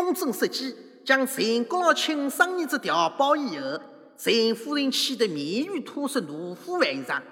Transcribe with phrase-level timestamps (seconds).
[0.00, 0.74] 雍正设计
[1.04, 3.78] 将陈国老请生儿子调包以后，
[4.16, 7.22] 陈夫人气得面如土色，怒火万丈。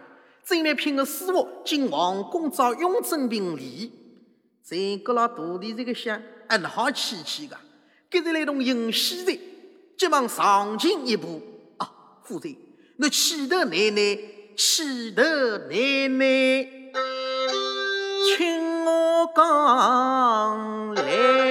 [0.45, 3.91] 正来聘个师傅进皇宫找雍正评理。
[4.63, 7.57] 陈国老徒弟这个想，嗯，好气气个，
[8.11, 9.39] 跟着来同迎喜的，
[9.97, 11.41] 急忙上前一步，
[11.79, 11.91] 啊，
[12.25, 12.55] 夫人，
[12.99, 14.19] 那启头奶奶，
[14.57, 16.69] 启头奶奶，
[18.37, 21.48] 请我讲来。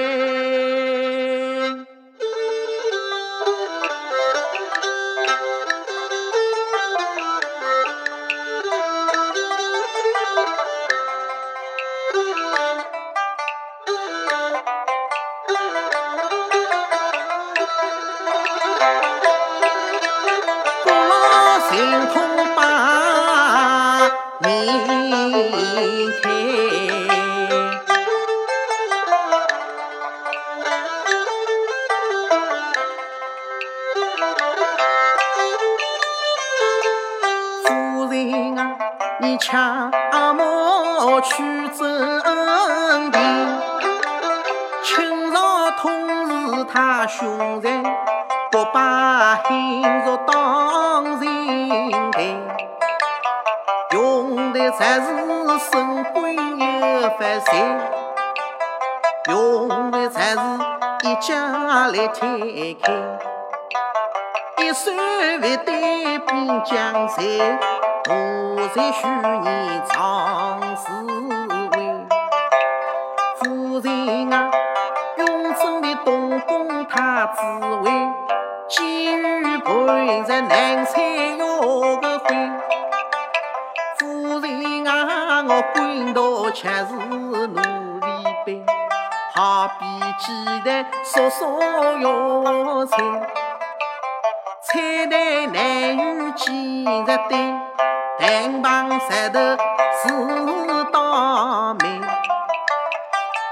[39.40, 39.80] 恰
[40.34, 43.20] 莫去征兵，
[44.82, 45.80] 清朝统
[46.28, 47.82] 治太凶残，
[48.50, 50.47] 不把幸福当
[54.48, 55.04] 用的才是
[55.70, 57.50] 神官有发财，
[59.28, 60.38] 用的才是
[61.02, 62.92] 一家来推开，
[64.64, 64.96] 一算
[65.38, 67.22] 不对边疆财。
[68.08, 71.17] 我才许你长侍
[85.50, 88.06] 我官道却是奴隶
[88.44, 88.66] 般，
[89.34, 89.86] 好比
[90.18, 91.46] 鸡蛋烧烧
[91.96, 92.98] 要菜，
[94.62, 97.38] 菜蛋难与鸡蛋对。
[98.18, 99.40] 两旁石头
[100.02, 101.98] 是倒霉，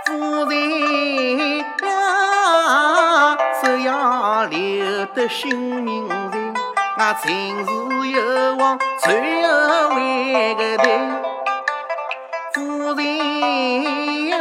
[0.04, 6.52] 夫人呀，只要留得性命在，
[6.98, 11.25] 我秦氏有望最后回个头。
[12.76, 14.36] 夫人呀，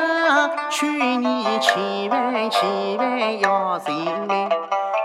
[0.69, 4.49] 劝你千万千万要认来，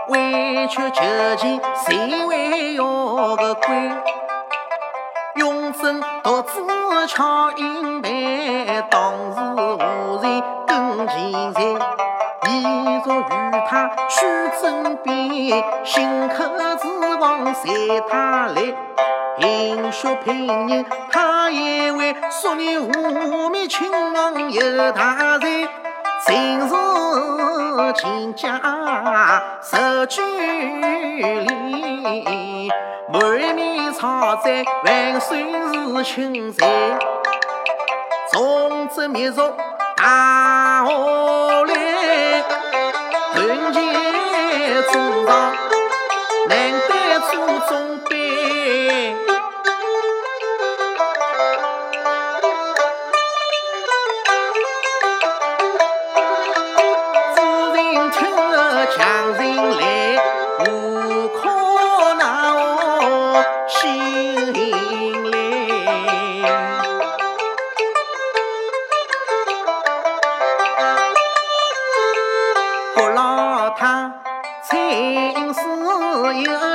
[0.08, 1.04] 委曲求
[1.36, 4.02] 全，谁会要个乖？
[5.36, 8.10] 独自敲银盘，
[8.90, 11.60] 当时无人跟前在，
[12.48, 14.26] 一着与他须
[14.60, 16.44] 争辩，心口
[16.82, 18.60] 指望随他来，
[19.40, 25.46] 饮血拼人，他也为说你无名亲王有大才，
[26.26, 26.68] 今日
[27.94, 28.60] 亲家
[29.62, 32.70] 受拘礼。
[33.12, 33.20] 满
[33.54, 36.64] 面草灾，万岁是亲在，
[38.32, 39.52] 从此灭族
[39.96, 42.44] 大祸来，
[43.32, 43.80] 团结
[44.92, 45.52] 祖上，
[46.48, 47.34] 难得祖
[47.68, 47.99] 宗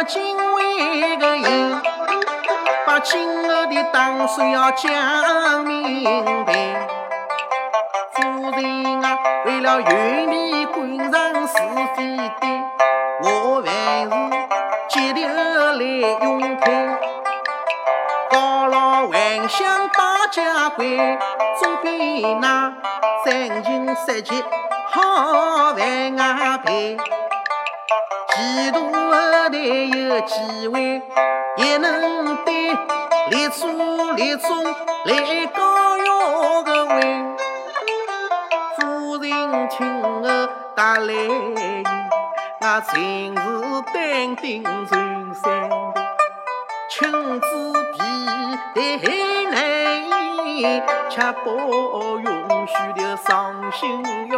[0.05, 1.81] 金为个银，
[2.85, 6.53] 把今后的打算要讲明白。
[8.13, 11.55] 夫人啊，为了云里官场是
[11.95, 12.47] 非的，
[13.23, 14.09] 我还是
[14.89, 15.79] 急流来
[16.21, 16.87] 用佩。
[18.29, 21.17] 高老还想把家归，
[21.59, 22.73] 总比那
[23.25, 24.35] 三秦三杰
[24.91, 26.95] 好万啊倍。
[28.35, 31.01] 几度后台有机会，
[31.57, 32.77] 也能对。
[33.31, 33.65] 列祖
[34.13, 34.63] 列宗
[35.05, 37.25] 来高要个位，
[38.77, 41.83] 夫人听我打来言，
[42.61, 43.35] 我今日
[43.91, 45.69] 担定全山
[46.87, 47.97] 亲自皮
[48.75, 48.81] 带
[49.49, 49.55] 难
[50.45, 52.27] 移，却不允
[52.67, 54.37] 许的伤心要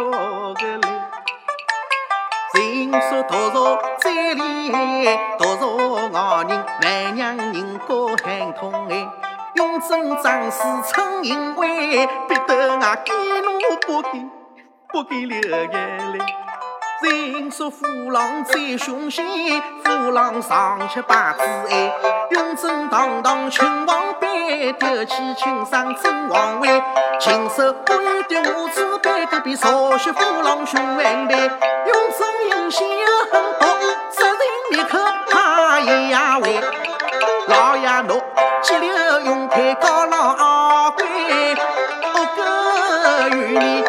[0.54, 0.88] 个泪。
[2.90, 4.70] 人说多少在理，
[5.38, 5.66] 多少
[6.08, 9.06] 外人万娘人高喊痛哎，
[9.56, 13.04] 雍正长史称淫威，逼得我敢
[13.42, 14.30] 怒不敢
[14.90, 16.18] 不敢流眼泪。
[17.02, 19.24] 人说虎狼最凶险，
[19.84, 21.92] 虎狼上去把子爱，
[22.30, 26.82] 雍正堂堂秦王妃，丢弃青山真王位，
[27.20, 27.92] 亲手不
[29.44, 32.86] 比曹雪夫郎雄万倍，用针引线
[33.30, 33.66] 狠毒，
[34.10, 34.38] 杀人
[34.70, 34.98] 灭口
[35.30, 36.38] 他一呀。
[37.46, 38.20] 老爷侬
[38.62, 41.06] 急流勇退告老归，
[42.12, 43.84] 不歌于你。